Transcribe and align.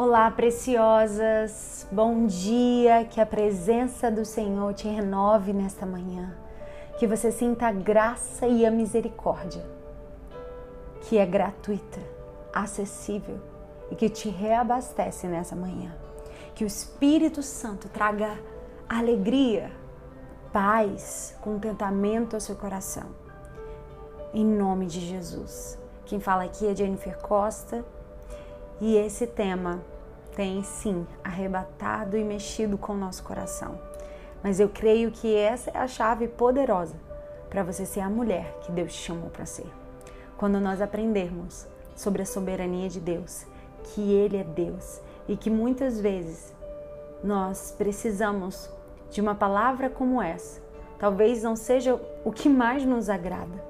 Olá, 0.00 0.30
preciosas, 0.30 1.84
bom 1.90 2.24
dia, 2.24 3.04
que 3.06 3.20
a 3.20 3.26
presença 3.26 4.08
do 4.08 4.24
Senhor 4.24 4.72
te 4.72 4.86
renove 4.86 5.52
nesta 5.52 5.84
manhã, 5.84 6.36
que 7.00 7.04
você 7.04 7.32
sinta 7.32 7.66
a 7.66 7.72
graça 7.72 8.46
e 8.46 8.64
a 8.64 8.70
misericórdia, 8.70 9.66
que 11.00 11.18
é 11.18 11.26
gratuita, 11.26 11.98
acessível 12.54 13.40
e 13.90 13.96
que 13.96 14.08
te 14.08 14.28
reabastece 14.28 15.26
nessa 15.26 15.56
manhã. 15.56 15.92
Que 16.54 16.62
o 16.62 16.68
Espírito 16.68 17.42
Santo 17.42 17.88
traga 17.88 18.38
alegria, 18.88 19.72
paz, 20.52 21.36
contentamento 21.40 22.36
ao 22.36 22.40
seu 22.40 22.54
coração. 22.54 23.06
Em 24.32 24.44
nome 24.44 24.86
de 24.86 25.00
Jesus. 25.00 25.76
Quem 26.04 26.20
fala 26.20 26.44
aqui 26.44 26.68
é 26.68 26.76
Jennifer 26.76 27.18
Costa 27.18 27.84
e 28.80 28.96
esse 28.96 29.26
tema 29.26 29.80
tem 30.36 30.62
sim 30.62 31.04
arrebatado 31.24 32.16
e 32.16 32.22
mexido 32.22 32.78
com 32.78 32.92
o 32.92 32.96
nosso 32.96 33.24
coração. 33.24 33.78
Mas 34.42 34.60
eu 34.60 34.68
creio 34.68 35.10
que 35.10 35.34
essa 35.34 35.70
é 35.70 35.78
a 35.78 35.88
chave 35.88 36.28
poderosa 36.28 36.94
para 37.50 37.64
você 37.64 37.84
ser 37.84 38.00
a 38.00 38.08
mulher 38.08 38.56
que 38.60 38.70
Deus 38.70 38.92
te 38.92 39.00
chamou 39.00 39.30
para 39.30 39.44
ser. 39.44 39.66
Quando 40.36 40.60
nós 40.60 40.80
aprendermos 40.80 41.66
sobre 41.96 42.22
a 42.22 42.26
soberania 42.26 42.88
de 42.88 43.00
Deus, 43.00 43.44
que 43.82 44.12
Ele 44.12 44.36
é 44.36 44.44
Deus 44.44 45.00
e 45.26 45.36
que 45.36 45.50
muitas 45.50 46.00
vezes 46.00 46.54
nós 47.24 47.74
precisamos 47.76 48.70
de 49.10 49.20
uma 49.20 49.34
palavra 49.34 49.90
como 49.90 50.22
essa. 50.22 50.60
Talvez 51.00 51.42
não 51.42 51.56
seja 51.56 52.00
o 52.24 52.30
que 52.30 52.48
mais 52.48 52.84
nos 52.84 53.08
agrada, 53.08 53.64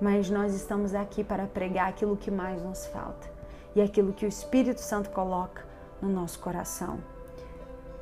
mas 0.00 0.30
nós 0.30 0.54
estamos 0.54 0.94
aqui 0.94 1.24
para 1.24 1.46
pregar 1.46 1.88
aquilo 1.88 2.16
que 2.16 2.30
mais 2.30 2.62
nos 2.62 2.86
falta 2.86 3.33
e 3.74 3.80
aquilo 3.80 4.12
que 4.12 4.24
o 4.24 4.28
Espírito 4.28 4.80
Santo 4.80 5.10
coloca 5.10 5.64
no 6.00 6.08
nosso 6.08 6.38
coração. 6.38 6.98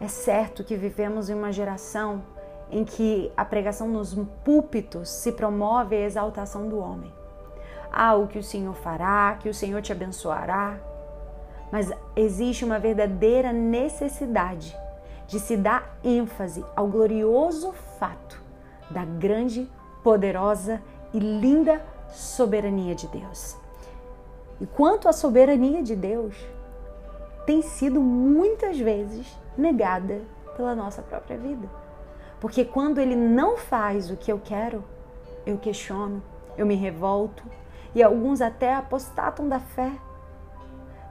É 0.01 0.09
certo 0.09 0.65
que 0.65 0.77
vivemos 0.77 1.31
em 1.31 1.35
uma 1.35 1.53
geração 1.53 2.23
em 2.71 2.85
que 2.85 3.31
a 3.37 3.45
pregação 3.45 3.87
nos 3.87 4.15
púlpitos 4.45 5.09
se 5.09 5.33
promove 5.33 5.95
a 5.95 6.01
exaltação 6.01 6.69
do 6.69 6.79
homem. 6.79 7.13
Ah, 7.93 8.15
o 8.15 8.27
que 8.27 8.39
o 8.39 8.43
Senhor 8.43 8.75
fará, 8.75 9.37
que 9.39 9.49
o 9.49 9.55
Senhor 9.55 9.83
te 9.83 9.93
abençoará. 9.93 10.79
Mas 11.71 11.91
existe 12.17 12.65
uma 12.65 12.79
verdadeira 12.79 13.53
necessidade 13.53 14.77
de 15.27 15.39
se 15.39 15.57
dar 15.57 15.99
ênfase 16.03 16.65
ao 16.75 16.89
glorioso 16.89 17.73
fato 17.99 18.41
da 18.91 19.05
grande, 19.05 19.71
poderosa 20.03 20.83
e 21.13 21.19
linda 21.19 21.83
soberania 22.11 22.95
de 22.95 23.07
Deus. 23.09 23.57
E 24.63 24.67
quanto 24.67 25.09
à 25.09 25.13
soberania 25.13 25.83
de 25.83 25.97
Deus, 25.97 26.37
tem 27.45 27.63
sido 27.63 28.01
muitas 28.01 28.79
vezes 28.79 29.27
negada 29.59 30.21
pela 30.57 30.73
nossa 30.73 31.03
própria 31.03 31.37
vida. 31.37 31.69
Porque 32.41 32.65
quando 32.65 33.01
ele 33.01 33.17
não 33.17 33.57
faz 33.57 34.09
o 34.09 34.17
que 34.17 34.31
eu 34.31 34.39
quero, 34.39 34.85
eu 35.45 35.59
questiono, 35.59 36.23
eu 36.57 36.65
me 36.65 36.77
revolto 36.77 37.43
e 37.93 38.05
alguns 38.05 38.41
até 38.41 38.73
apostatam 38.73 39.49
da 39.49 39.59
fé. 39.59 39.91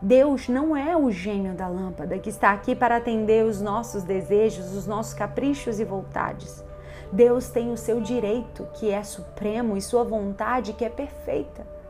Deus 0.01 0.47
não 0.47 0.75
é 0.75 0.95
o 0.95 1.11
gênio 1.11 1.53
da 1.53 1.67
lâmpada 1.67 2.17
que 2.17 2.29
está 2.29 2.51
aqui 2.51 2.73
para 2.73 2.95
atender 2.95 3.43
os 3.43 3.59
nossos 3.59 4.03
desejos, 4.03 4.73
os 4.73 4.87
nossos 4.87 5.13
caprichos 5.13 5.77
e 5.77 5.83
vontades. 5.83 6.63
Deus 7.11 7.49
tem 7.49 7.69
o 7.69 7.77
seu 7.77 7.99
direito, 7.99 8.65
que 8.75 8.89
é 8.89 9.03
supremo, 9.03 9.75
e 9.75 9.81
sua 9.81 10.05
vontade, 10.05 10.71
que 10.71 10.85
é 10.85 10.89
perfeita. 10.89 11.80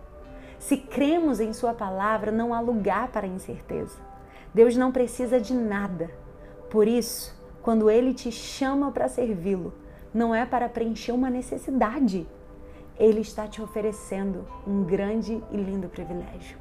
Se 0.61 0.77
cremos 0.77 1.39
em 1.39 1.53
Sua 1.53 1.73
palavra, 1.73 2.31
não 2.31 2.53
há 2.53 2.59
lugar 2.59 3.07
para 3.07 3.25
incerteza. 3.25 3.97
Deus 4.53 4.77
não 4.77 4.91
precisa 4.91 5.39
de 5.41 5.55
nada. 5.55 6.11
Por 6.69 6.87
isso, 6.87 7.35
quando 7.63 7.89
Ele 7.89 8.13
te 8.13 8.31
chama 8.31 8.91
para 8.91 9.09
servi-lo, 9.09 9.73
não 10.13 10.35
é 10.35 10.45
para 10.45 10.69
preencher 10.69 11.13
uma 11.13 11.31
necessidade. 11.31 12.27
Ele 12.99 13.21
está 13.21 13.47
te 13.47 13.59
oferecendo 13.59 14.45
um 14.67 14.83
grande 14.83 15.43
e 15.49 15.57
lindo 15.57 15.89
privilégio. 15.89 16.59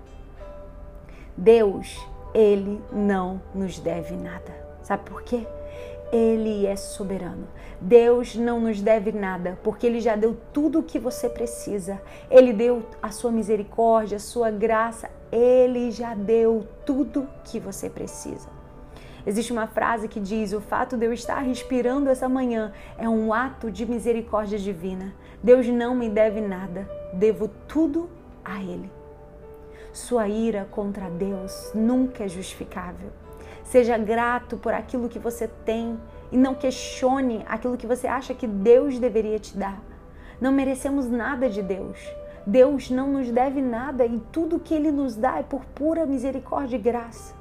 Deus, 1.37 1.94
Ele 2.33 2.83
não 2.91 3.43
nos 3.55 3.78
deve 3.78 4.16
nada. 4.16 4.66
Sabe 4.83 5.05
por 5.05 5.22
quê? 5.22 5.47
Ele 6.12 6.66
é 6.66 6.75
soberano. 6.75 7.47
Deus 7.81 8.34
não 8.34 8.60
nos 8.60 8.81
deve 8.81 9.12
nada, 9.12 9.59
porque 9.62 9.87
Ele 9.87 10.00
já 10.00 10.16
deu 10.16 10.37
tudo 10.53 10.81
o 10.81 10.82
que 10.82 10.98
você 10.98 11.28
precisa. 11.28 12.00
Ele 12.31 12.53
deu 12.53 12.84
a 13.00 13.10
sua 13.10 13.31
misericórdia, 13.31 14.16
a 14.16 14.21
sua 14.21 14.50
graça. 14.50 15.09
Ele 15.31 15.91
já 15.91 16.15
deu 16.15 16.66
tudo 16.84 17.28
que 17.44 17.60
você 17.60 17.88
precisa. 17.88 18.48
Existe 19.25 19.53
uma 19.53 19.66
frase 19.66 20.09
que 20.09 20.19
diz: 20.19 20.53
O 20.53 20.60
fato 20.60 20.97
de 20.97 21.06
eu 21.06 21.12
estar 21.12 21.38
respirando 21.41 22.10
essa 22.10 22.28
manhã 22.28 22.72
é 22.98 23.09
um 23.09 23.32
ato 23.32 23.71
de 23.71 23.87
misericórdia 23.87 24.59
divina. 24.59 25.15
Deus 25.42 25.66
não 25.69 25.94
me 25.94 26.09
deve 26.09 26.41
nada, 26.41 26.91
devo 27.12 27.48
tudo 27.69 28.10
a 28.44 28.60
Ele. 28.62 28.91
Sua 29.92 30.28
ira 30.28 30.66
contra 30.71 31.09
Deus 31.09 31.71
nunca 31.75 32.25
é 32.25 32.28
justificável. 32.28 33.10
Seja 33.65 33.97
grato 33.97 34.56
por 34.56 34.72
aquilo 34.75 35.09
que 35.09 35.19
você 35.19 35.48
tem 35.65 35.98
e 36.32 36.37
não 36.37 36.54
questione 36.54 37.44
aquilo 37.47 37.76
que 37.76 37.87
você 37.87 38.06
acha 38.06 38.34
que 38.34 38.47
Deus 38.47 38.98
deveria 38.98 39.38
te 39.38 39.56
dar. 39.56 39.81
Não 40.41 40.53
merecemos 40.53 41.09
nada 41.09 41.48
de 41.48 41.62
Deus. 41.62 41.98
Deus 42.47 42.91
não 42.91 43.12
nos 43.12 43.31
deve 43.31 43.60
nada 43.60 44.06
e 44.06 44.19
tudo 44.32 44.59
que 44.59 44.75
Ele 44.75 44.91
nos 44.91 45.15
dá 45.15 45.38
é 45.38 45.43
por 45.43 45.65
pura 45.66 46.06
misericórdia 46.06 46.76
e 46.76 46.81
graça. 46.81 47.34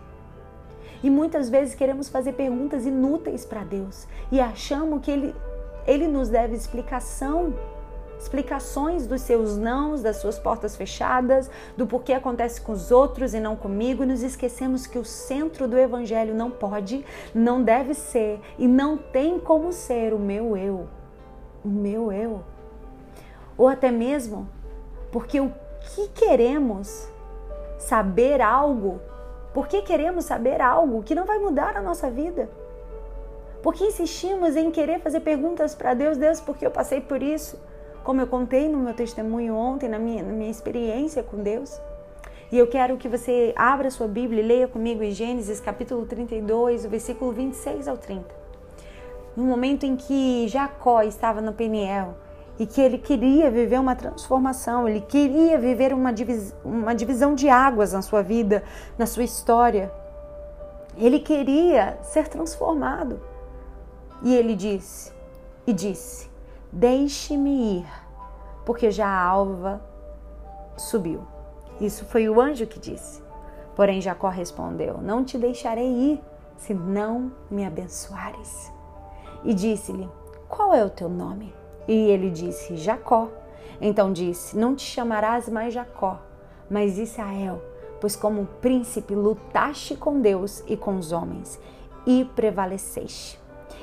E 1.02 1.10
muitas 1.10 1.50
vezes 1.50 1.76
queremos 1.76 2.10
fazer 2.10 2.34
perguntas 2.34 2.86
inúteis 2.86 3.46
para 3.46 3.64
Deus 3.64 4.06
e 4.32 4.42
achamos 4.42 5.02
que 5.02 5.10
Ele, 5.10 5.36
Ele 5.88 6.08
nos 6.08 6.28
deve 6.28 6.56
explicação 6.56 7.54
explicações 8.20 9.08
dos 9.08 9.22
seus 9.22 9.58
nãos, 9.58 10.02
das 10.02 10.18
suas 10.18 10.38
portas 10.38 10.76
fechadas, 10.76 11.50
do 11.78 11.88
porquê 11.88 12.14
acontece 12.14 12.60
com 12.60 12.74
os 12.74 12.92
outros 12.92 13.34
e 13.34 13.40
não 13.40 13.56
comigo, 13.56 14.04
e 14.04 14.06
nos 14.06 14.22
esquecemos 14.22 14.86
que 14.86 15.00
o 15.00 15.06
centro 15.06 15.68
do 15.68 15.78
evangelho 15.78 16.36
não 16.36 16.52
pode, 16.52 17.06
não 17.34 17.64
deve 17.64 17.94
ser 17.94 18.42
e 18.58 18.68
não 18.68 18.98
tem 18.98 19.40
como 19.40 19.72
ser 19.72 20.14
o 20.14 20.20
meu 20.20 20.58
eu. 20.58 20.88
O 21.64 21.70
meu 21.70 22.12
eu. 22.12 22.44
Ou 23.58 23.68
até 23.68 23.90
mesmo 23.90 24.48
porque 25.12 25.40
o 25.40 25.52
que 25.82 26.08
queremos 26.10 27.08
saber 27.78 28.42
algo, 28.42 29.00
porque 29.54 29.82
queremos 29.82 30.26
saber 30.26 30.62
algo 30.62 31.02
que 31.04 31.16
não 31.16 31.26
vai 31.26 31.40
mudar 31.40 31.76
a 31.76 31.82
nossa 31.82 32.10
vida? 32.10 32.50
Porque 33.64 33.84
insistimos 33.84 34.56
em 34.56 34.72
querer 34.72 35.00
fazer 35.00 35.20
perguntas 35.22 35.76
para 35.76 35.94
Deus, 35.94 36.18
Deus, 36.18 36.40
porque 36.40 36.66
eu 36.66 36.72
passei 36.72 37.02
por 37.02 37.22
isso? 37.22 37.60
Como 38.04 38.22
eu 38.22 38.28
contei 38.28 38.68
no 38.68 38.78
meu 38.80 38.94
testemunho 38.94 39.56
ontem, 39.56 39.90
na 39.90 40.00
minha, 40.00 40.24
na 40.24 40.32
minha 40.32 40.50
experiência 40.50 41.22
com 41.24 41.42
Deus. 41.42 41.80
E 42.52 42.58
eu 42.58 42.68
quero 42.68 42.98
que 42.98 43.08
você 43.08 43.54
abra 43.56 43.92
sua 43.92 44.08
Bíblia 44.08 44.42
e 44.42 44.46
leia 44.46 44.68
comigo 44.68 45.04
em 45.04 45.12
Gênesis 45.12 45.60
capítulo 45.60 46.06
32, 46.06 46.86
o 46.86 46.90
versículo 46.90 47.32
26 47.32 47.88
ao 47.88 47.98
30. 47.98 48.26
No 49.36 49.44
momento 49.44 49.86
em 49.86 49.96
que 49.96 50.48
Jacó 50.48 51.04
estava 51.04 51.42
no 51.42 51.54
Peniel 51.54 52.16
e 52.58 52.66
que 52.66 52.82
ele 52.82 52.98
queria 52.98 53.52
viver 53.52 53.80
uma 53.80 53.96
transformação, 53.96 54.90
ele 54.90 55.02
queria 55.02 55.58
viver 55.58 55.94
uma, 55.94 56.12
divis 56.12 56.56
uma 56.66 56.94
divisão 56.94 57.36
de 57.36 57.48
águas 57.48 57.94
na 57.94 58.02
sua 58.02 58.24
vida, 58.24 58.64
na 58.98 59.06
sua 59.06 59.24
história. 59.24 59.92
Ele 60.98 61.20
queria 61.20 62.00
ser 62.02 62.28
transformado. 62.28 63.22
E 64.22 64.36
ele 64.36 64.56
disse, 64.56 65.14
e 65.66 65.72
disse: 65.72 66.29
Deixe-me 66.72 67.80
ir, 67.80 67.86
porque 68.64 68.92
já 68.92 69.08
a 69.08 69.24
alva 69.24 69.82
subiu. 70.78 71.22
Isso 71.82 72.06
foi 72.06 72.30
o 72.30 72.40
anjo 72.40 72.68
que 72.68 72.80
disse. 72.80 73.24
Porém, 73.76 74.02
Jacó 74.02 74.30
respondeu: 74.30 75.00
Não 75.00 75.24
te 75.24 75.38
deixarei 75.38 75.88
ir, 75.88 76.22
se 76.58 76.74
não 76.74 77.32
me 77.50 77.66
abençoares. 77.66 78.72
E 79.44 79.54
disse-lhe: 79.54 80.08
Qual 80.48 80.74
é 80.74 80.86
o 80.86 80.90
teu 80.90 81.10
nome? 81.10 81.54
E 81.88 81.94
ele 81.94 82.30
disse: 82.30 82.78
Jacó. 82.78 83.30
Então 83.82 84.14
disse: 84.14 84.58
Não 84.58 84.76
te 84.76 84.84
chamarás 84.84 85.50
mais 85.50 85.74
Jacó, 85.74 86.20
mas 86.70 87.00
Israel, 87.00 87.62
pois 88.00 88.16
como 88.16 88.46
príncipe 88.62 89.16
lutaste 89.16 89.96
com 89.96 90.22
Deus 90.22 90.64
e 90.68 90.78
com 90.78 90.98
os 90.98 91.12
homens, 91.12 91.60
e 92.06 92.26
prevaleceste. 92.36 93.40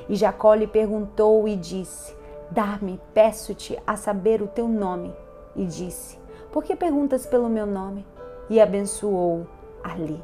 E 0.08 0.14
Jacó 0.14 0.54
lhe 0.54 0.66
perguntou 0.66 1.48
e 1.48 1.56
disse: 1.56 2.14
Dá-me, 2.50 3.00
peço-te, 3.12 3.78
a 3.86 3.96
saber 3.96 4.40
o 4.40 4.46
teu 4.46 4.68
nome. 4.68 5.14
E 5.54 5.64
disse: 5.64 6.18
Por 6.52 6.62
que 6.62 6.76
perguntas 6.76 7.26
pelo 7.26 7.48
meu 7.48 7.66
nome? 7.66 8.06
E 8.48 8.60
abençoou 8.60 9.46
ali. 9.82 10.22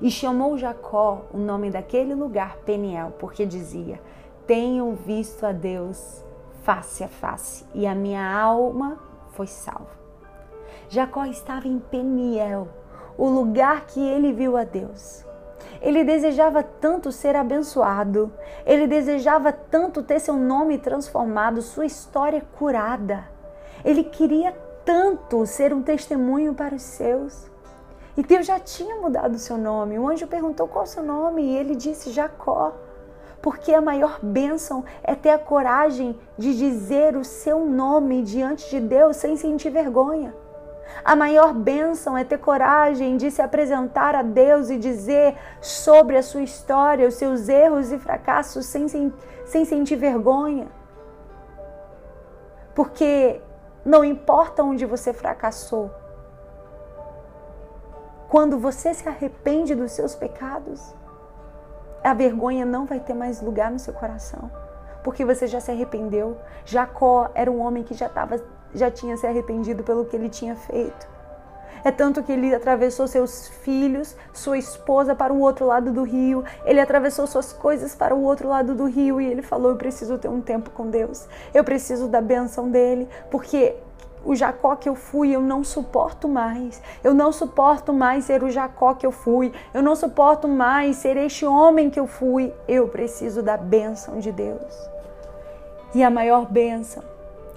E 0.00 0.10
chamou 0.10 0.58
Jacó 0.58 1.22
o 1.32 1.38
nome 1.38 1.70
daquele 1.70 2.14
lugar 2.14 2.58
Peniel, 2.58 3.12
porque 3.18 3.46
dizia: 3.46 4.00
Tenho 4.46 4.92
visto 4.94 5.44
a 5.44 5.52
Deus 5.52 6.24
face 6.62 7.04
a 7.04 7.08
face, 7.08 7.64
e 7.72 7.86
a 7.86 7.94
minha 7.94 8.28
alma 8.28 8.98
foi 9.30 9.46
salva. 9.46 9.96
Jacó 10.88 11.24
estava 11.24 11.66
em 11.66 11.78
Peniel, 11.78 12.68
o 13.16 13.28
lugar 13.28 13.86
que 13.86 14.00
ele 14.00 14.32
viu 14.32 14.56
a 14.56 14.64
Deus. 14.64 15.24
Ele 15.80 16.04
desejava 16.04 16.62
tanto 16.62 17.12
ser 17.12 17.36
abençoado, 17.36 18.32
ele 18.64 18.86
desejava 18.86 19.52
tanto 19.52 20.02
ter 20.02 20.20
seu 20.20 20.34
nome 20.34 20.78
transformado, 20.78 21.62
sua 21.62 21.86
história 21.86 22.42
curada. 22.58 23.24
Ele 23.84 24.02
queria 24.02 24.52
tanto 24.84 25.44
ser 25.46 25.72
um 25.74 25.82
testemunho 25.82 26.54
para 26.54 26.74
os 26.74 26.82
seus. 26.82 27.50
E 28.16 28.22
Deus 28.22 28.46
já 28.46 28.58
tinha 28.58 28.96
mudado 28.96 29.34
o 29.34 29.38
seu 29.38 29.58
nome. 29.58 29.98
O 29.98 30.08
anjo 30.08 30.26
perguntou 30.26 30.66
qual 30.66 30.84
o 30.84 30.88
seu 30.88 31.02
nome 31.02 31.42
e 31.42 31.56
ele 31.56 31.74
disse 31.74 32.10
Jacó. 32.10 32.72
Porque 33.42 33.74
a 33.74 33.80
maior 33.80 34.18
bênção 34.22 34.84
é 35.02 35.14
ter 35.14 35.30
a 35.30 35.38
coragem 35.38 36.18
de 36.38 36.56
dizer 36.56 37.16
o 37.16 37.24
seu 37.24 37.66
nome 37.66 38.22
diante 38.22 38.70
de 38.70 38.80
Deus 38.80 39.16
sem 39.16 39.36
sentir 39.36 39.70
vergonha. 39.70 40.34
A 41.04 41.14
maior 41.14 41.52
bênção 41.52 42.16
é 42.16 42.24
ter 42.24 42.38
coragem 42.38 43.16
de 43.16 43.30
se 43.30 43.40
apresentar 43.40 44.14
a 44.14 44.22
Deus 44.22 44.70
e 44.70 44.78
dizer 44.78 45.36
sobre 45.60 46.16
a 46.16 46.22
sua 46.22 46.42
história, 46.42 47.06
os 47.06 47.14
seus 47.14 47.48
erros 47.48 47.92
e 47.92 47.98
fracassos 47.98 48.66
sem, 48.66 48.88
sem, 48.88 49.64
sentir 49.64 49.96
vergonha. 49.96 50.66
Porque 52.74 53.40
não 53.84 54.04
importa 54.04 54.62
onde 54.62 54.84
você 54.84 55.12
fracassou, 55.12 55.90
quando 58.28 58.58
você 58.58 58.92
se 58.92 59.08
arrepende 59.08 59.74
dos 59.74 59.92
seus 59.92 60.14
pecados, 60.14 60.92
a 62.02 62.12
vergonha 62.12 62.64
não 62.64 62.84
vai 62.84 62.98
ter 63.00 63.14
mais 63.14 63.40
lugar 63.40 63.70
no 63.70 63.78
seu 63.78 63.94
coração, 63.94 64.50
porque 65.04 65.24
você 65.24 65.46
já 65.46 65.60
se 65.60 65.70
arrependeu. 65.70 66.36
Jacó 66.64 67.30
era 67.34 67.50
um 67.50 67.60
homem 67.60 67.84
que 67.84 67.94
já 67.94 68.06
estava 68.06 68.40
já 68.74 68.90
tinha 68.90 69.16
se 69.16 69.26
arrependido 69.26 69.82
pelo 69.82 70.04
que 70.04 70.16
ele 70.16 70.28
tinha 70.28 70.54
feito. 70.54 71.16
É 71.84 71.90
tanto 71.92 72.22
que 72.22 72.32
ele 72.32 72.52
atravessou 72.52 73.06
seus 73.06 73.46
filhos, 73.46 74.16
sua 74.32 74.58
esposa 74.58 75.14
para 75.14 75.32
o 75.32 75.38
outro 75.38 75.66
lado 75.66 75.92
do 75.92 76.02
rio, 76.02 76.42
ele 76.64 76.80
atravessou 76.80 77.28
suas 77.28 77.52
coisas 77.52 77.94
para 77.94 78.14
o 78.14 78.22
outro 78.22 78.48
lado 78.48 78.74
do 78.74 78.86
rio 78.86 79.20
e 79.20 79.26
ele 79.26 79.40
falou: 79.40 79.70
Eu 79.70 79.76
preciso 79.76 80.18
ter 80.18 80.28
um 80.28 80.40
tempo 80.40 80.70
com 80.70 80.90
Deus, 80.90 81.28
eu 81.54 81.62
preciso 81.62 82.08
da 82.08 82.20
benção 82.20 82.68
dele, 82.70 83.08
porque 83.30 83.76
o 84.24 84.34
Jacó 84.34 84.74
que 84.74 84.88
eu 84.88 84.96
fui, 84.96 85.30
eu 85.30 85.40
não 85.40 85.62
suporto 85.62 86.28
mais. 86.28 86.82
Eu 87.04 87.14
não 87.14 87.30
suporto 87.30 87.92
mais 87.92 88.24
ser 88.24 88.42
o 88.42 88.50
Jacó 88.50 88.92
que 88.92 89.06
eu 89.06 89.12
fui. 89.12 89.52
Eu 89.72 89.80
não 89.80 89.94
suporto 89.94 90.48
mais 90.48 90.96
ser 90.96 91.16
este 91.16 91.46
homem 91.46 91.88
que 91.88 92.00
eu 92.00 92.08
fui. 92.08 92.52
Eu 92.66 92.88
preciso 92.88 93.40
da 93.40 93.56
bênção 93.56 94.18
de 94.18 94.32
Deus. 94.32 94.74
E 95.94 96.02
a 96.02 96.10
maior 96.10 96.50
bênção 96.50 97.04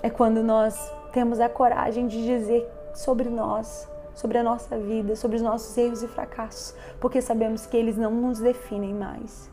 é 0.03 0.11
quando 0.11 0.43
nós 0.43 0.93
temos 1.11 1.39
a 1.39 1.49
coragem 1.49 2.07
de 2.07 2.23
dizer 2.23 2.69
sobre 2.93 3.29
nós, 3.29 3.89
sobre 4.13 4.37
a 4.37 4.43
nossa 4.43 4.77
vida, 4.77 5.15
sobre 5.15 5.37
os 5.37 5.41
nossos 5.41 5.77
erros 5.77 6.03
e 6.03 6.07
fracassos, 6.07 6.75
porque 6.99 7.21
sabemos 7.21 7.65
que 7.65 7.77
eles 7.77 7.97
não 7.97 8.11
nos 8.11 8.39
definem 8.39 8.93
mais. 8.93 9.49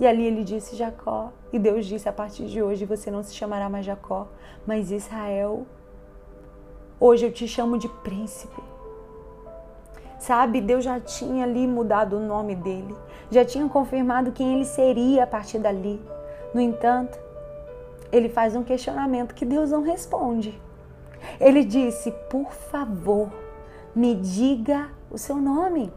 E 0.00 0.06
ali 0.06 0.24
ele 0.24 0.44
disse 0.44 0.76
Jacó, 0.76 1.32
e 1.52 1.58
Deus 1.58 1.84
disse: 1.86 2.08
a 2.08 2.12
partir 2.12 2.46
de 2.46 2.62
hoje 2.62 2.84
você 2.84 3.10
não 3.10 3.22
se 3.22 3.34
chamará 3.34 3.68
mais 3.68 3.84
Jacó, 3.84 4.28
mas 4.66 4.90
Israel. 4.92 5.66
Hoje 7.00 7.26
eu 7.26 7.32
te 7.32 7.48
chamo 7.48 7.78
de 7.78 7.88
príncipe. 7.88 8.62
Sabe, 10.18 10.60
Deus 10.60 10.84
já 10.84 10.98
tinha 10.98 11.44
ali 11.44 11.66
mudado 11.66 12.16
o 12.16 12.20
nome 12.20 12.56
dele, 12.56 12.94
já 13.30 13.44
tinha 13.44 13.68
confirmado 13.68 14.32
quem 14.32 14.54
ele 14.54 14.64
seria 14.64 15.24
a 15.24 15.26
partir 15.26 15.58
dali. 15.58 16.00
No 16.52 16.60
entanto, 16.60 17.18
ele 18.10 18.28
faz 18.28 18.56
um 18.56 18.62
questionamento 18.62 19.34
que 19.34 19.44
Deus 19.44 19.70
não 19.70 19.82
responde. 19.82 20.60
Ele 21.40 21.64
disse: 21.64 22.10
Por 22.30 22.52
favor, 22.52 23.30
me 23.94 24.14
diga 24.14 24.88
o 25.10 25.18
seu 25.18 25.36
nome. 25.36 25.92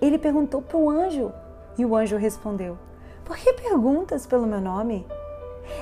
Ele 0.00 0.18
perguntou 0.18 0.62
para 0.62 0.76
o 0.76 0.88
anjo 0.88 1.32
e 1.76 1.84
o 1.84 1.94
anjo 1.94 2.16
respondeu: 2.16 2.78
Por 3.24 3.36
que 3.36 3.52
perguntas 3.52 4.26
pelo 4.26 4.46
meu 4.46 4.60
nome? 4.60 5.06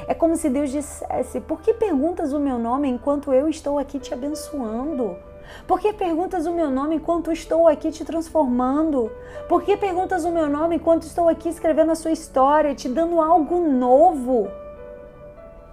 É 0.09 0.15
como 0.15 0.37
se 0.37 0.49
Deus 0.49 0.71
dissesse: 0.71 1.41
Por 1.41 1.61
que 1.61 1.75
perguntas 1.75 2.33
o 2.33 2.41
meu 2.41 2.59
nome 2.59 2.89
enquanto 2.89 3.33
eu 3.33 3.49
estou 3.49 3.79
aqui 3.79 3.99
te 3.99 4.13
abençoando? 4.13 5.17
Por 5.65 5.79
que 5.79 5.93
perguntas 5.93 6.45
o 6.45 6.53
meu 6.53 6.71
nome 6.71 6.97
enquanto 6.97 7.31
estou 7.31 7.69
aqui 7.69 7.93
te 7.93 8.05
transformando? 8.05 9.13
Por 9.49 9.63
que 9.63 9.77
perguntas 9.77 10.25
o 10.25 10.33
meu 10.33 10.49
nome 10.49 10.75
enquanto 10.75 11.05
estou 11.05 11.29
aqui 11.29 11.49
escrevendo 11.49 11.93
a 11.93 11.95
sua 11.95 12.11
história, 12.11 12.75
te 12.75 12.89
dando 12.89 13.21
algo 13.21 13.61
novo? 13.61 14.49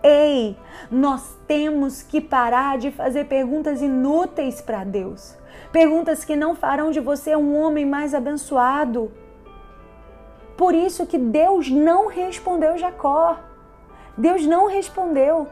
Ei, 0.03 0.57
nós 0.91 1.37
temos 1.47 2.03
que 2.03 2.19
parar 2.19 2.77
de 2.77 2.91
fazer 2.91 3.23
perguntas 3.25 3.81
inúteis 3.81 4.59
para 4.59 4.83
Deus. 4.83 5.37
Perguntas 5.71 6.25
que 6.25 6.35
não 6.35 6.55
farão 6.55 6.91
de 6.91 6.99
você 6.99 7.35
um 7.37 7.55
homem 7.55 7.85
mais 7.85 8.13
abençoado. 8.13 9.09
Por 10.57 10.75
isso 10.75 11.05
que 11.05 11.17
Deus 11.17 11.69
não 11.69 12.07
respondeu 12.07 12.77
Jacó. 12.77 13.39
Deus 14.17 14.45
não 14.45 14.67
respondeu. 14.67 15.47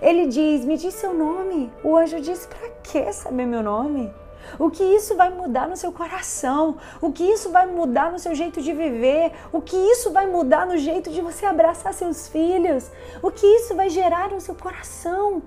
Ele 0.00 0.26
diz: 0.26 0.64
Me 0.64 0.76
diz 0.76 0.94
seu 0.94 1.14
nome. 1.14 1.72
O 1.84 1.96
anjo 1.96 2.20
disse: 2.20 2.48
Para 2.48 2.68
que 2.82 3.12
saber 3.12 3.46
meu 3.46 3.62
nome? 3.62 4.12
O 4.58 4.70
que 4.70 4.82
isso 4.82 5.16
vai 5.16 5.30
mudar 5.30 5.68
no 5.68 5.76
seu 5.76 5.92
coração? 5.92 6.76
O 7.00 7.12
que 7.12 7.24
isso 7.24 7.50
vai 7.50 7.66
mudar 7.66 8.10
no 8.12 8.18
seu 8.18 8.34
jeito 8.34 8.60
de 8.60 8.72
viver? 8.72 9.32
O 9.52 9.60
que 9.60 9.76
isso 9.76 10.10
vai 10.10 10.26
mudar 10.26 10.66
no 10.66 10.76
jeito 10.76 11.10
de 11.10 11.20
você 11.20 11.46
abraçar 11.46 11.94
seus 11.94 12.28
filhos? 12.28 12.90
O 13.22 13.30
que 13.30 13.46
isso 13.46 13.74
vai 13.74 13.88
gerar 13.88 14.30
no 14.30 14.40
seu 14.40 14.54
coração? 14.54 15.42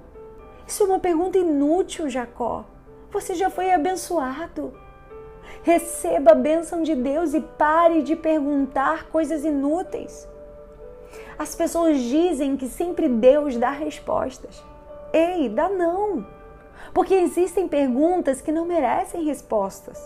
Isso 0.67 0.83
é 0.83 0.85
uma 0.85 0.99
pergunta 0.99 1.37
inútil, 1.37 2.09
Jacó. 2.09 2.65
Você 3.11 3.35
já 3.35 3.49
foi 3.49 3.71
abençoado. 3.71 4.73
Receba 5.63 6.31
a 6.31 6.35
bênção 6.35 6.83
de 6.83 6.95
Deus 6.95 7.33
e 7.33 7.41
pare 7.41 8.01
de 8.01 8.15
perguntar 8.15 9.09
coisas 9.09 9.43
inúteis. 9.43 10.27
As 11.37 11.55
pessoas 11.55 11.99
dizem 11.99 12.55
que 12.55 12.67
sempre 12.67 13.07
Deus 13.09 13.57
dá 13.57 13.69
respostas. 13.69 14.63
Ei, 15.13 15.49
dá 15.49 15.69
não. 15.69 16.25
Porque 16.93 17.13
existem 17.13 17.67
perguntas 17.67 18.41
que 18.41 18.51
não 18.51 18.65
merecem 18.65 19.23
respostas. 19.23 19.99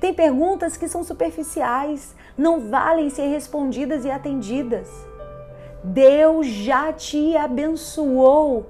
Tem 0.00 0.12
perguntas 0.12 0.76
que 0.76 0.88
são 0.88 1.02
superficiais, 1.04 2.14
não 2.36 2.68
valem 2.68 3.08
ser 3.10 3.28
respondidas 3.28 4.04
e 4.04 4.10
atendidas. 4.10 4.88
Deus 5.82 6.46
já 6.46 6.92
te 6.92 7.36
abençoou. 7.36 8.66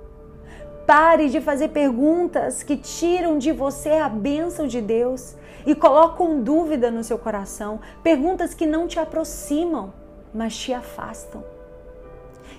Pare 0.86 1.28
de 1.28 1.40
fazer 1.40 1.68
perguntas 1.68 2.62
que 2.62 2.76
tiram 2.76 3.38
de 3.38 3.52
você 3.52 3.90
a 3.90 4.08
bênção 4.08 4.66
de 4.66 4.80
Deus 4.80 5.34
e 5.64 5.74
colocam 5.74 6.42
dúvida 6.42 6.90
no 6.90 7.02
seu 7.02 7.18
coração. 7.18 7.80
Perguntas 8.02 8.52
que 8.52 8.66
não 8.66 8.86
te 8.86 8.98
aproximam, 8.98 9.94
mas 10.34 10.56
te 10.56 10.74
afastam. 10.74 11.42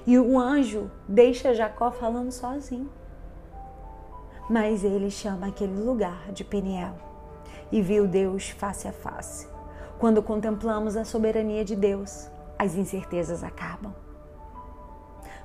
E 0.08 0.18
o 0.18 0.40
anjo 0.40 0.90
deixa 1.08 1.54
Jacó 1.54 1.92
falando 1.92 2.32
sozinho 2.32 2.90
mas 4.50 4.84
ele 4.84 5.10
chama 5.10 5.48
aquele 5.48 5.80
lugar 5.80 6.32
de 6.32 6.44
Peniel 6.44 6.94
e 7.72 7.82
viu 7.82 8.08
Deus 8.08 8.50
face 8.50 8.88
a 8.88 8.92
face. 8.92 9.48
Quando 9.98 10.22
contemplamos 10.22 10.96
a 10.96 11.04
soberania 11.04 11.66
de 11.66 11.76
Deus, 11.76 12.30
as 12.60 12.76
incertezas 12.76 13.44
acabam. 13.44 13.94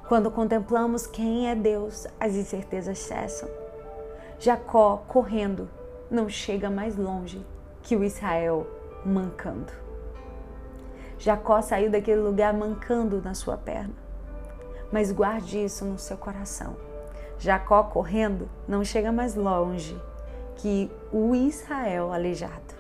Quando 0.07 0.31
contemplamos 0.31 1.07
quem 1.07 1.49
é 1.49 1.55
Deus, 1.55 2.07
as 2.19 2.35
incertezas 2.35 2.99
cessam. 2.99 3.49
Jacó, 4.39 5.05
correndo, 5.09 5.69
não 6.11 6.29
chega 6.29 6.69
mais 6.69 6.97
longe 6.97 7.45
que 7.83 7.97
o 7.97 8.05
Israel 8.05 8.67
mancando. 9.07 9.73
Jacó 11.19 11.63
saiu 11.63 11.91
daquele 11.91 12.21
lugar 12.21 12.53
mancando 12.53 13.23
na 13.23 13.35
sua 13.35 13.57
perna. 13.57 13.95
Mas 14.93 15.13
guarde 15.13 15.65
isso 15.65 15.85
no 15.85 15.99
seu 15.99 16.17
coração 16.17 16.90
Jacó 17.41 17.83
correndo 17.85 18.51
não 18.69 18.85
chega 18.85 19.11
mais 19.11 19.35
longe 19.35 19.99
que 20.57 20.91
o 21.11 21.35
Israel 21.35 22.13
aleijado. 22.13 22.75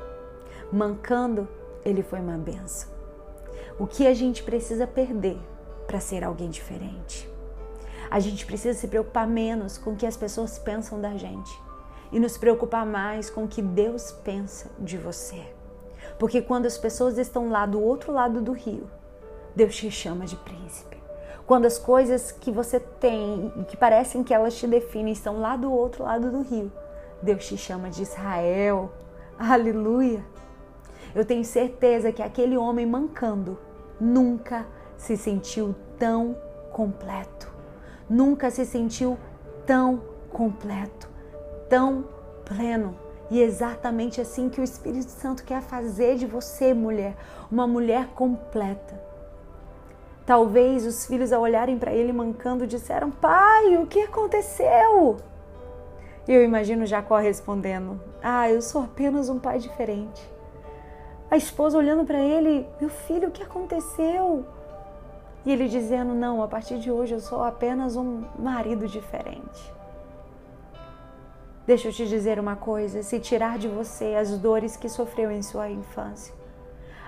Mancando, 0.70 1.48
ele 1.82 2.02
foi 2.02 2.20
uma 2.20 2.36
benção. 2.36 2.90
O 3.78 3.86
que 3.86 4.06
a 4.06 4.12
gente 4.12 4.42
precisa 4.42 4.86
perder 4.86 5.38
para 5.86 5.98
ser 5.98 6.22
alguém 6.22 6.50
diferente? 6.50 7.26
A 8.10 8.20
gente 8.20 8.44
precisa 8.44 8.78
se 8.78 8.86
preocupar 8.86 9.26
menos 9.26 9.78
com 9.78 9.92
o 9.92 9.96
que 9.96 10.04
as 10.04 10.16
pessoas 10.16 10.58
pensam 10.58 11.00
da 11.00 11.16
gente 11.16 11.58
e 12.12 12.20
nos 12.20 12.36
preocupar 12.36 12.84
mais 12.84 13.30
com 13.30 13.44
o 13.44 13.48
que 13.48 13.62
Deus 13.62 14.12
pensa 14.12 14.70
de 14.78 14.98
você. 14.98 15.42
Porque 16.18 16.42
quando 16.42 16.66
as 16.66 16.76
pessoas 16.76 17.16
estão 17.16 17.48
lá 17.48 17.64
do 17.64 17.80
outro 17.80 18.12
lado 18.12 18.42
do 18.42 18.52
rio, 18.52 18.90
Deus 19.56 19.74
te 19.74 19.90
chama 19.90 20.26
de 20.26 20.36
príncipe. 20.36 20.99
Quando 21.50 21.66
as 21.66 21.78
coisas 21.78 22.30
que 22.30 22.52
você 22.52 22.78
tem 22.78 23.52
que 23.66 23.76
parecem 23.76 24.22
que 24.22 24.32
elas 24.32 24.54
te 24.54 24.68
definem 24.68 25.12
estão 25.12 25.40
lá 25.40 25.56
do 25.56 25.72
outro 25.72 26.04
lado 26.04 26.30
do 26.30 26.42
rio, 26.42 26.70
Deus 27.20 27.44
te 27.44 27.56
chama 27.56 27.90
de 27.90 28.02
Israel. 28.02 28.92
Aleluia! 29.36 30.24
Eu 31.12 31.24
tenho 31.24 31.44
certeza 31.44 32.12
que 32.12 32.22
aquele 32.22 32.56
homem 32.56 32.86
mancando 32.86 33.58
nunca 34.00 34.64
se 34.96 35.16
sentiu 35.16 35.74
tão 35.98 36.36
completo. 36.70 37.52
Nunca 38.08 38.48
se 38.48 38.64
sentiu 38.64 39.18
tão 39.66 40.04
completo, 40.32 41.08
tão 41.68 42.04
pleno. 42.44 42.96
E 43.28 43.42
é 43.42 43.44
exatamente 43.44 44.20
assim 44.20 44.48
que 44.48 44.60
o 44.60 44.64
Espírito 44.64 45.10
Santo 45.10 45.42
quer 45.42 45.62
fazer 45.62 46.14
de 46.14 46.26
você, 46.26 46.72
mulher, 46.72 47.16
uma 47.50 47.66
mulher 47.66 48.06
completa. 48.14 48.99
Talvez 50.30 50.86
os 50.86 51.06
filhos, 51.06 51.32
ao 51.32 51.42
olharem 51.42 51.76
para 51.76 51.92
ele 51.92 52.12
mancando, 52.12 52.64
disseram: 52.64 53.10
Pai, 53.10 53.76
o 53.76 53.84
que 53.84 54.02
aconteceu? 54.02 55.16
E 56.28 56.32
eu 56.32 56.44
imagino 56.44 56.86
Jacó 56.86 57.16
respondendo: 57.16 58.00
Ah, 58.22 58.48
eu 58.48 58.62
sou 58.62 58.84
apenas 58.84 59.28
um 59.28 59.40
pai 59.40 59.58
diferente. 59.58 60.22
A 61.28 61.36
esposa 61.36 61.76
olhando 61.76 62.04
para 62.04 62.20
ele: 62.20 62.64
Meu 62.80 62.88
filho, 62.88 63.26
o 63.26 63.32
que 63.32 63.42
aconteceu? 63.42 64.46
E 65.44 65.50
ele 65.50 65.66
dizendo: 65.66 66.14
Não, 66.14 66.44
a 66.44 66.46
partir 66.46 66.78
de 66.78 66.92
hoje 66.92 67.12
eu 67.12 67.20
sou 67.20 67.42
apenas 67.42 67.96
um 67.96 68.22
marido 68.38 68.86
diferente. 68.86 69.74
Deixa 71.66 71.88
eu 71.88 71.92
te 71.92 72.06
dizer 72.06 72.38
uma 72.38 72.54
coisa: 72.54 73.02
se 73.02 73.18
tirar 73.18 73.58
de 73.58 73.66
você 73.66 74.14
as 74.14 74.38
dores 74.38 74.76
que 74.76 74.88
sofreu 74.88 75.28
em 75.28 75.42
sua 75.42 75.68
infância, 75.68 76.32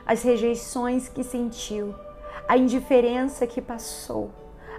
as 0.04 0.24
rejeições 0.24 1.08
que 1.08 1.22
sentiu, 1.22 1.94
a 2.48 2.56
indiferença 2.56 3.46
que 3.46 3.60
passou, 3.60 4.30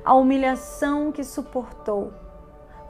a 0.03 0.13
humilhação 0.13 1.11
que 1.11 1.23
suportou, 1.23 2.13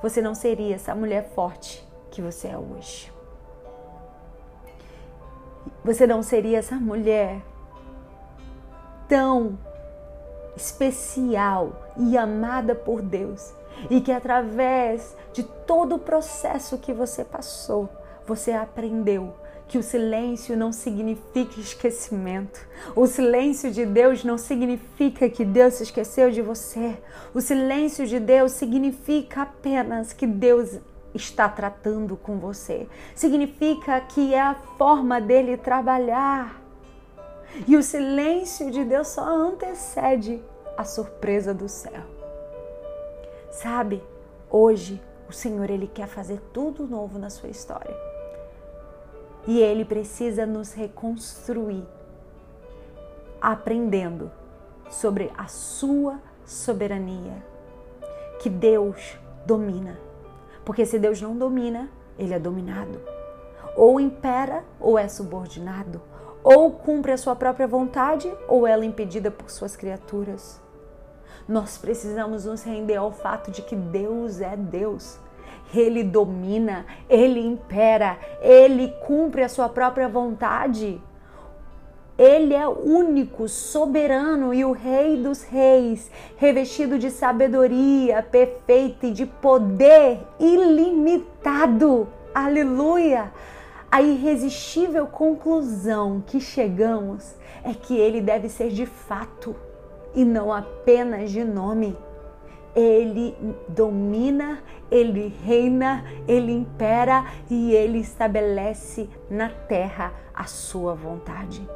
você 0.01 0.21
não 0.21 0.35
seria 0.35 0.75
essa 0.75 0.93
mulher 0.93 1.29
forte 1.33 1.87
que 2.11 2.21
você 2.21 2.49
é 2.49 2.57
hoje. 2.57 3.11
Você 5.83 6.05
não 6.05 6.21
seria 6.21 6.59
essa 6.59 6.75
mulher 6.75 7.41
tão 9.07 9.57
especial 10.55 11.73
e 11.97 12.17
amada 12.17 12.75
por 12.75 13.01
Deus 13.01 13.53
e 13.89 13.99
que 14.01 14.11
através 14.11 15.15
de 15.31 15.43
todo 15.43 15.95
o 15.95 15.99
processo 15.99 16.77
que 16.77 16.93
você 16.93 17.23
passou, 17.23 17.89
você 18.25 18.51
aprendeu 18.51 19.33
que 19.67 19.77
o 19.77 19.83
silêncio 19.83 20.55
não 20.55 20.71
significa 20.71 21.59
esquecimento. 21.59 22.65
O 22.95 23.07
silêncio 23.07 23.71
de 23.71 23.85
Deus 23.85 24.23
não 24.23 24.37
significa 24.37 25.29
que 25.29 25.43
Deus 25.43 25.75
se 25.75 25.83
esqueceu 25.83 26.29
de 26.29 26.41
você. 26.41 26.97
O 27.33 27.41
silêncio 27.41 28.05
de 28.05 28.19
Deus 28.19 28.51
significa 28.51 29.43
apenas 29.43 30.13
que 30.13 30.27
Deus 30.27 30.79
está 31.13 31.47
tratando 31.47 32.15
com 32.15 32.37
você. 32.37 32.87
Significa 33.15 33.99
que 34.01 34.33
é 34.33 34.41
a 34.41 34.55
forma 34.77 35.19
dele 35.21 35.57
trabalhar. 35.57 36.61
E 37.67 37.77
o 37.77 37.83
silêncio 37.83 38.71
de 38.71 38.83
Deus 38.83 39.09
só 39.09 39.23
antecede 39.23 40.41
a 40.75 40.83
surpresa 40.83 41.53
do 41.53 41.69
céu. 41.69 42.01
Sabe, 43.51 44.03
hoje 44.49 45.01
o 45.29 45.31
Senhor 45.31 45.69
ele 45.69 45.87
quer 45.87 46.07
fazer 46.07 46.41
tudo 46.51 46.87
novo 46.87 47.19
na 47.19 47.29
sua 47.29 47.49
história. 47.49 48.12
E 49.45 49.59
ele 49.59 49.83
precisa 49.83 50.45
nos 50.45 50.73
reconstruir, 50.73 51.83
aprendendo 53.41 54.31
sobre 54.89 55.31
a 55.37 55.47
sua 55.47 56.19
soberania, 56.45 57.43
que 58.39 58.49
Deus 58.49 59.17
domina. 59.45 59.99
Porque 60.63 60.85
se 60.85 60.97
Deus 60.97 61.21
não 61.21 61.37
domina, 61.37 61.89
ele 62.17 62.33
é 62.33 62.39
dominado. 62.39 62.99
Ou 63.75 63.99
impera 63.99 64.63
ou 64.79 64.97
é 64.97 65.07
subordinado. 65.07 66.01
Ou 66.43 66.71
cumpre 66.71 67.11
a 67.11 67.17
sua 67.17 67.35
própria 67.35 67.67
vontade 67.67 68.31
ou 68.47 68.67
ela 68.67 68.83
é 68.83 68.87
impedida 68.87 69.31
por 69.31 69.49
suas 69.49 69.75
criaturas. 69.75 70.61
Nós 71.47 71.77
precisamos 71.77 72.45
nos 72.45 72.63
render 72.63 72.95
ao 72.95 73.11
fato 73.11 73.51
de 73.51 73.61
que 73.61 73.75
Deus 73.75 74.39
é 74.39 74.55
Deus. 74.55 75.19
Ele 75.73 76.03
domina, 76.03 76.85
ele 77.09 77.39
impera, 77.39 78.17
ele 78.41 78.93
cumpre 79.05 79.43
a 79.43 79.49
sua 79.49 79.67
própria 79.67 80.07
vontade. 80.07 81.01
Ele 82.17 82.53
é 82.53 82.67
único, 82.67 83.49
soberano 83.49 84.53
e 84.53 84.63
o 84.63 84.71
Rei 84.71 85.17
dos 85.17 85.43
Reis, 85.43 86.11
revestido 86.37 86.99
de 86.99 87.09
sabedoria 87.09 88.21
perfeita 88.21 89.07
e 89.07 89.11
de 89.11 89.25
poder 89.25 90.19
ilimitado. 90.39 92.07
Aleluia! 92.35 93.31
A 93.91 94.01
irresistível 94.01 95.07
conclusão 95.07 96.23
que 96.25 96.39
chegamos 96.39 97.35
é 97.63 97.73
que 97.73 97.95
ele 97.95 98.21
deve 98.21 98.49
ser 98.49 98.69
de 98.69 98.85
fato 98.85 99.55
e 100.15 100.23
não 100.23 100.53
apenas 100.53 101.31
de 101.31 101.43
nome. 101.43 101.95
Ele 102.75 103.35
domina, 103.67 104.63
ele 104.89 105.33
reina, 105.43 106.03
ele 106.27 106.51
impera 106.51 107.25
e 107.49 107.71
ele 107.73 107.99
estabelece 107.99 109.09
na 109.29 109.49
terra 109.49 110.13
a 110.33 110.45
sua 110.45 110.95
vontade. 110.95 111.67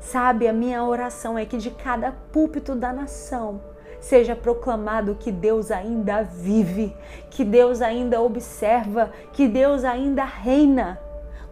Sabe, 0.00 0.46
a 0.48 0.52
minha 0.52 0.84
oração 0.84 1.38
é 1.38 1.44
que 1.44 1.56
de 1.56 1.70
cada 1.70 2.12
púlpito 2.12 2.74
da 2.74 2.92
nação 2.92 3.60
seja 4.00 4.36
proclamado 4.36 5.14
que 5.14 5.32
Deus 5.32 5.70
ainda 5.70 6.22
vive, 6.22 6.94
que 7.30 7.42
Deus 7.42 7.80
ainda 7.80 8.20
observa, 8.20 9.10
que 9.32 9.48
Deus 9.48 9.82
ainda 9.82 10.24
reina. 10.24 11.00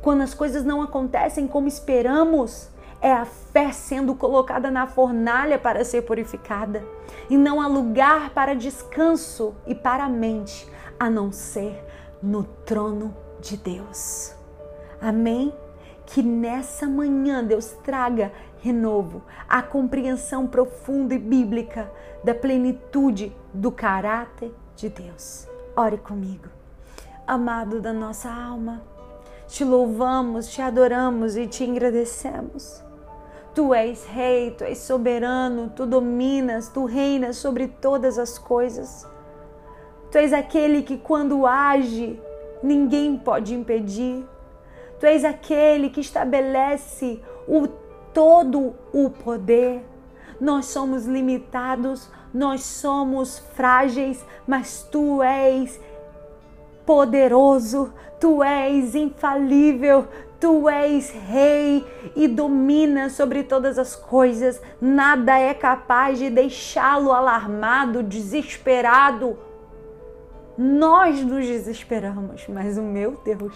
Quando 0.03 0.21
as 0.21 0.35
coisas 0.35 0.65
não 0.65 0.83
acontecem 0.83 1.47
como 1.47 1.67
esperamos, 1.67 2.72
é 3.03 3.13
a 3.13 3.25
fé 3.25 3.73
sendo 3.73 4.15
colocada 4.15 4.71
na 4.71 4.87
fornalha 4.87 5.59
para 5.59 5.85
ser 5.85 6.03
purificada, 6.03 6.85
e 7.29 7.37
não 7.37 7.61
há 7.61 7.67
lugar 7.67 8.31
para 8.31 8.55
descanso 8.55 9.55
e 9.67 9.75
para 9.75 10.05
a 10.05 10.09
mente, 10.09 10.71
a 10.99 11.11
não 11.11 11.33
ser 11.33 11.85
no 12.23 12.45
trono 12.45 13.15
de 13.41 13.57
Deus. 13.57 14.35
Amém? 15.01 15.53
Que 16.07 16.23
nessa 16.23 16.87
manhã 16.87 17.43
Deus 17.43 17.73
traga 17.83 18.33
renovo, 18.61 19.23
a 19.49 19.61
compreensão 19.61 20.47
profunda 20.47 21.15
e 21.15 21.19
bíblica 21.19 21.91
da 22.23 22.33
plenitude 22.33 23.35
do 23.53 23.73
caráter 23.73 24.55
de 24.77 24.89
Deus. 24.89 25.49
Ore 25.77 25.99
comigo. 25.99 26.49
Amado 27.27 27.81
da 27.81 27.93
nossa 27.93 28.31
alma, 28.31 28.83
te 29.49 29.65
louvamos, 29.65 30.47
te 30.49 30.63
adoramos 30.63 31.37
e 31.37 31.47
te 31.49 31.69
agradecemos. 31.69 32.92
Tu 33.55 33.75
és 33.75 34.07
rei, 34.07 34.51
tu 34.53 34.65
és 34.65 34.79
soberano, 34.79 35.71
tu 35.77 35.85
dominas, 35.85 36.69
tu 36.69 36.87
reinas 36.87 37.37
sobre 37.37 37.69
todas 37.69 38.19
as 38.19 38.39
coisas. 38.39 39.07
Tu 40.11 40.19
és 40.19 40.33
aquele 40.33 40.83
que, 40.83 40.97
quando 40.97 41.47
age, 41.47 42.19
ninguém 42.63 43.17
pode 43.19 43.55
impedir. 43.55 44.27
Tu 44.99 45.07
és 45.07 45.25
aquele 45.25 45.91
que 45.91 46.01
estabelece 46.01 47.21
o 47.47 47.67
todo 48.15 48.75
o 48.93 49.11
poder. 49.11 49.85
Nós 50.41 50.67
somos 50.67 51.07
limitados, 51.07 52.11
nós 52.33 52.63
somos 52.63 53.39
frágeis, 53.55 54.25
mas 54.47 54.83
tu 54.91 55.23
és 55.23 55.81
poderoso, 56.85 57.93
tu 58.21 58.43
és 58.43 58.95
infalível, 58.95 60.07
Tu 60.43 60.69
és 60.69 61.09
rei 61.11 61.87
e 62.17 62.27
domina 62.27 63.09
sobre 63.09 63.45
todas 63.45 63.79
as 63.79 63.95
coisas. 63.95 64.61
Nada 64.81 65.39
é 65.39 65.55
capaz 65.55 66.19
de 66.19 66.29
deixá-lo 66.29 67.13
alarmado, 67.13 68.03
desesperado. 68.03 69.39
Nós 70.59 71.25
nos 71.25 71.47
desesperamos, 71.47 72.45
mas 72.49 72.77
o 72.77 72.83
meu 72.83 73.13
Deus 73.25 73.55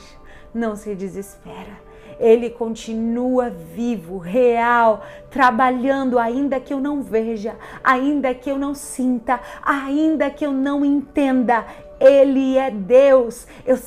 não 0.55 0.77
se 0.77 0.95
desespera. 0.95 1.85
Ele 2.21 2.51
continua 2.51 3.51
vivo, 3.51 4.19
real, 4.19 5.03
trabalhando, 5.29 6.21
ainda 6.21 6.61
que 6.61 6.73
eu 6.73 6.79
não 6.79 7.03
veja, 7.03 7.57
ainda 7.83 8.33
que 8.33 8.49
eu 8.49 8.57
não 8.57 8.75
sinta, 8.75 9.41
ainda 9.61 10.31
que 10.31 10.47
eu 10.47 10.53
não 10.53 10.85
entenda. 10.85 11.67
Ele 11.99 12.59
é 12.59 12.71
Deus. 12.71 13.47
Eu, 13.65 13.79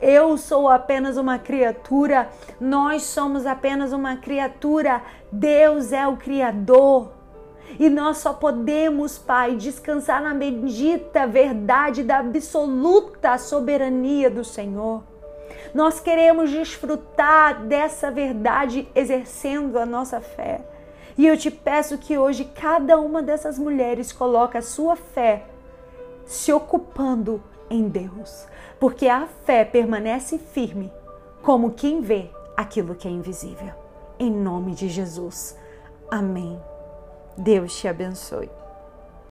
eu 0.00 0.36
sou 0.36 0.68
apenas 0.68 1.16
uma 1.16 1.38
criatura. 1.38 2.28
Nós 2.60 3.02
somos 3.04 3.46
apenas 3.46 3.92
uma 3.92 4.16
criatura. 4.16 5.02
Deus 5.30 5.92
é 5.92 6.06
o 6.06 6.16
Criador. 6.16 7.12
E 7.78 7.88
nós 7.88 8.18
só 8.18 8.32
podemos, 8.32 9.18
Pai, 9.18 9.54
descansar 9.56 10.22
na 10.22 10.34
bendita 10.34 11.26
verdade 11.26 12.02
da 12.02 12.18
absoluta 12.18 13.38
soberania 13.38 14.28
do 14.28 14.44
Senhor. 14.44 15.02
Nós 15.72 16.00
queremos 16.00 16.50
desfrutar 16.50 17.62
dessa 17.64 18.10
verdade 18.10 18.86
exercendo 18.94 19.78
a 19.78 19.86
nossa 19.86 20.20
fé. 20.20 20.60
E 21.16 21.26
eu 21.26 21.36
te 21.36 21.50
peço 21.50 21.96
que 21.98 22.18
hoje 22.18 22.44
cada 22.44 22.98
uma 22.98 23.22
dessas 23.22 23.58
mulheres 23.58 24.12
coloque 24.12 24.58
a 24.58 24.62
sua 24.62 24.96
fé 24.96 25.44
se 26.24 26.52
ocupando 26.52 27.42
em 27.72 27.88
Deus, 27.88 28.46
porque 28.78 29.08
a 29.08 29.26
fé 29.26 29.64
permanece 29.64 30.38
firme 30.38 30.92
como 31.42 31.72
quem 31.72 32.00
vê 32.02 32.30
aquilo 32.56 32.94
que 32.94 33.08
é 33.08 33.10
invisível. 33.10 33.72
Em 34.18 34.30
nome 34.30 34.74
de 34.74 34.88
Jesus. 34.88 35.56
Amém. 36.10 36.60
Deus 37.36 37.74
te 37.76 37.88
abençoe. 37.88 38.61